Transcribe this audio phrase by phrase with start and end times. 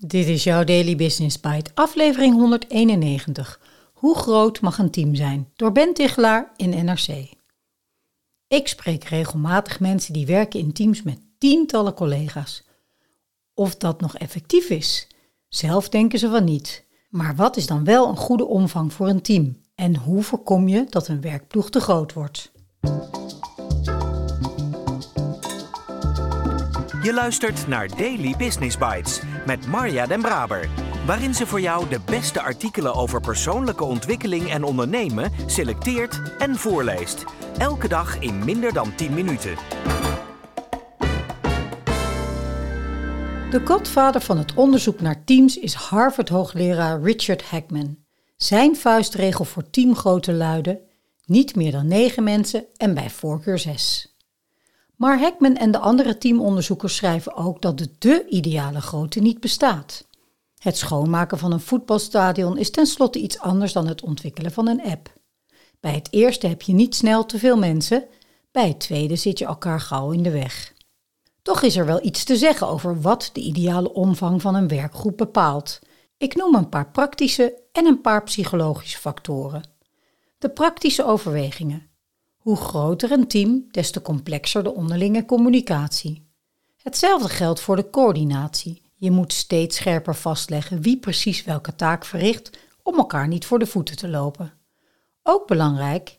[0.00, 3.60] Dit is jouw Daily Business Bite, aflevering 191.
[3.92, 5.48] Hoe groot mag een team zijn?
[5.56, 7.30] Door Ben Tichelaar in NRC.
[8.48, 12.64] Ik spreek regelmatig mensen die werken in teams met tientallen collega's.
[13.54, 15.06] Of dat nog effectief is?
[15.48, 16.84] Zelf denken ze van niet.
[17.08, 19.60] Maar wat is dan wel een goede omvang voor een team?
[19.74, 22.50] En hoe voorkom je dat een werkploeg te groot wordt?
[27.02, 30.68] Je luistert naar Daily Business Bites met Marja Den Braber,
[31.06, 37.24] waarin ze voor jou de beste artikelen over persoonlijke ontwikkeling en ondernemen selecteert en voorleest.
[37.58, 39.54] Elke dag in minder dan 10 minuten.
[43.50, 47.98] De godvader van het onderzoek naar teams is Harvard-hoogleraar Richard Hackman.
[48.36, 50.80] Zijn vuistregel voor teamgrootte luidde:
[51.24, 54.17] niet meer dan 9 mensen en bij voorkeur 6.
[54.98, 60.06] Maar Heckman en de andere teamonderzoekers schrijven ook dat de de ideale grootte niet bestaat.
[60.58, 65.12] Het schoonmaken van een voetbalstadion is tenslotte iets anders dan het ontwikkelen van een app.
[65.80, 68.04] Bij het eerste heb je niet snel te veel mensen,
[68.50, 70.72] bij het tweede zit je elkaar gauw in de weg.
[71.42, 75.16] Toch is er wel iets te zeggen over wat de ideale omvang van een werkgroep
[75.16, 75.78] bepaalt.
[76.16, 79.62] Ik noem een paar praktische en een paar psychologische factoren.
[80.38, 81.90] De praktische overwegingen.
[82.48, 86.28] Hoe groter een team, des te complexer de onderlinge communicatie.
[86.82, 88.82] Hetzelfde geldt voor de coördinatie.
[88.96, 93.66] Je moet steeds scherper vastleggen wie precies welke taak verricht om elkaar niet voor de
[93.66, 94.52] voeten te lopen.
[95.22, 96.18] Ook belangrijk,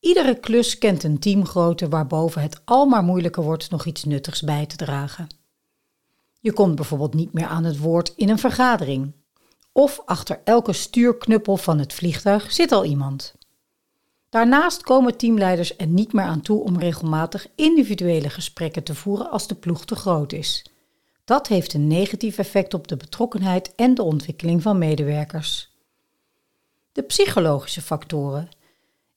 [0.00, 4.66] iedere klus kent een teamgrootte waarboven het al maar moeilijker wordt nog iets nuttigs bij
[4.66, 5.26] te dragen.
[6.40, 9.12] Je komt bijvoorbeeld niet meer aan het woord in een vergadering.
[9.72, 13.34] Of achter elke stuurknuppel van het vliegtuig zit al iemand.
[14.28, 19.46] Daarnaast komen teamleiders er niet meer aan toe om regelmatig individuele gesprekken te voeren als
[19.46, 20.64] de ploeg te groot is.
[21.24, 25.74] Dat heeft een negatief effect op de betrokkenheid en de ontwikkeling van medewerkers.
[26.92, 28.48] De psychologische factoren.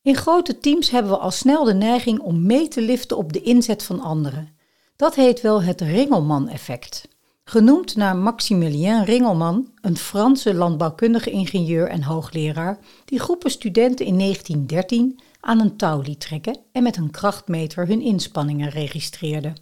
[0.02, 3.42] In grote teams hebben we al snel de neiging om mee te liften op de
[3.42, 4.56] inzet van anderen.
[4.96, 7.08] Dat heet wel het Ringelman-effect.
[7.50, 15.20] Genoemd naar Maximilien Ringelman, een Franse landbouwkundige ingenieur en hoogleraar, die groepen studenten in 1913
[15.40, 19.54] aan een touw liet trekken en met een krachtmeter hun inspanningen registreerde.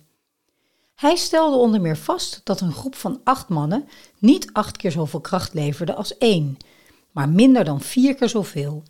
[0.95, 3.87] Hij stelde onder meer vast dat een groep van acht mannen
[4.17, 6.57] niet acht keer zoveel kracht leverde als één,
[7.11, 8.83] maar minder dan vier keer zoveel.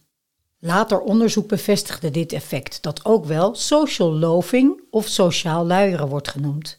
[0.60, 6.78] Later onderzoek bevestigde dit effect, dat ook wel social loafing of sociaal luieren wordt genoemd.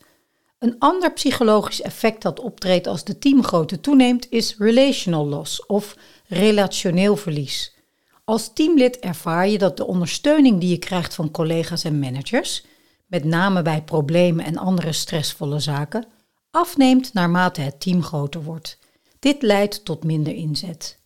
[0.58, 5.96] Een ander psychologisch effect dat optreedt als de teamgrootte toeneemt is relational loss of
[6.26, 7.76] relationeel verlies.
[8.24, 12.64] Als teamlid ervaar je dat de ondersteuning die je krijgt van collega's en managers,
[13.06, 16.06] met name bij problemen en andere stressvolle zaken,
[16.50, 18.78] afneemt naarmate het team groter wordt.
[19.18, 20.98] Dit leidt tot minder inzet.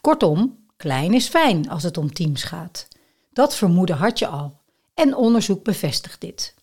[0.00, 2.88] Kortom, klein is fijn als het om teams gaat.
[3.32, 4.60] Dat vermoeden had je al
[4.94, 6.54] en onderzoek bevestigt dit.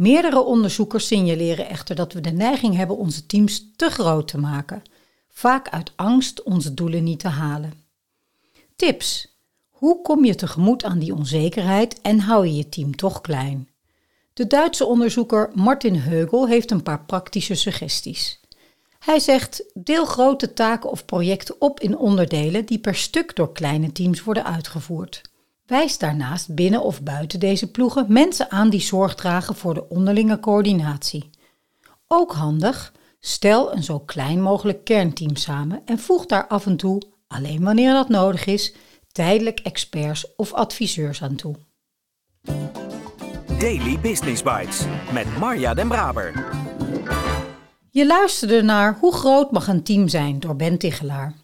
[0.00, 4.82] Meerdere onderzoekers signaleren echter dat we de neiging hebben onze teams te groot te maken,
[5.28, 7.72] vaak uit angst onze doelen niet te halen.
[8.76, 9.38] Tips:
[9.70, 13.68] hoe kom je tegemoet aan die onzekerheid en hou je je team toch klein?
[14.32, 18.40] De Duitse onderzoeker Martin Heugel heeft een paar praktische suggesties.
[18.98, 23.92] Hij zegt: deel grote taken of projecten op in onderdelen die per stuk door kleine
[23.92, 25.29] teams worden uitgevoerd.
[25.70, 30.40] Wijs daarnaast binnen of buiten deze ploegen mensen aan die zorg dragen voor de onderlinge
[30.40, 31.30] coördinatie.
[32.08, 37.02] Ook handig, stel een zo klein mogelijk kernteam samen en voeg daar af en toe,
[37.26, 38.74] alleen wanneer dat nodig is,
[39.12, 41.54] tijdelijk experts of adviseurs aan toe.
[43.58, 46.48] Daily Business Bites met Marja Den Braber.
[47.90, 51.34] Je luisterde naar Hoe groot mag een team zijn door Ben Tichelaar.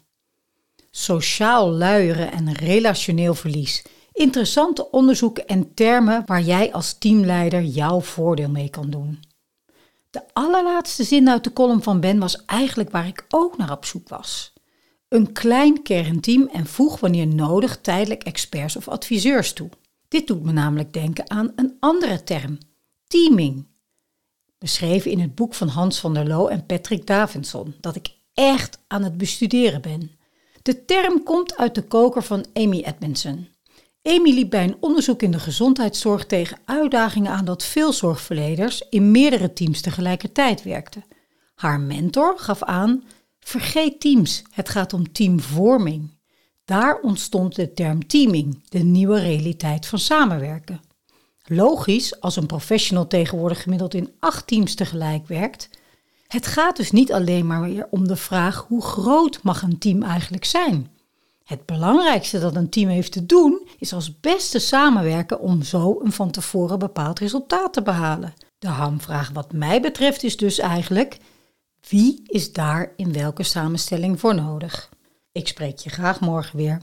[0.91, 3.83] Sociaal luieren en relationeel verlies
[4.17, 9.19] interessante onderzoeken en termen waar jij als teamleider jouw voordeel mee kan doen.
[10.09, 13.85] De allerlaatste zin uit de column van Ben was eigenlijk waar ik ook naar op
[13.85, 14.53] zoek was.
[15.07, 19.69] Een klein kernteam en voeg wanneer nodig tijdelijk experts of adviseurs toe.
[20.07, 22.57] Dit doet me namelijk denken aan een andere term,
[23.07, 23.67] teaming.
[24.57, 28.79] Beschreven in het boek van Hans van der Loo en Patrick Davidson, dat ik echt
[28.87, 30.11] aan het bestuderen ben.
[30.61, 33.47] De term komt uit de koker van Amy Edmondson.
[34.07, 39.11] Amy liep bij een onderzoek in de gezondheidszorg tegen uitdagingen aan dat veel zorgverleners in
[39.11, 41.05] meerdere teams tegelijkertijd werkten.
[41.55, 43.03] Haar mentor gaf aan:
[43.39, 46.17] vergeet teams, het gaat om teamvorming.
[46.65, 50.81] Daar ontstond de term teaming, de nieuwe realiteit van samenwerken.
[51.43, 55.69] Logisch, als een professional tegenwoordig gemiddeld in acht teams tegelijk werkt,
[56.27, 60.03] Het gaat dus niet alleen maar weer om de vraag hoe groot mag een team
[60.03, 60.96] eigenlijk zijn.
[61.47, 66.11] Het belangrijkste dat een team heeft te doen is als beste samenwerken om zo een
[66.11, 68.33] van tevoren bepaald resultaat te behalen.
[68.59, 71.17] De hamvraag wat mij betreft is dus eigenlijk
[71.89, 74.89] wie is daar in welke samenstelling voor nodig?
[75.31, 76.81] Ik spreek je graag morgen weer.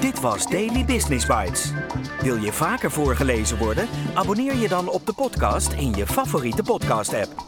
[0.00, 1.72] Dit was Daily Business Bites.
[2.20, 3.88] Wil je vaker voorgelezen worden?
[4.14, 7.47] Abonneer je dan op de podcast in je favoriete podcast-app.